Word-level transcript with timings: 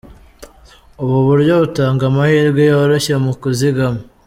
Ubu 1.03 1.17
buryo 1.27 1.53
butanga 1.61 2.03
amahirwe 2.09 2.61
yoroshye 2.69 3.13
mu 3.23 3.33
kuzigama. 3.41 4.01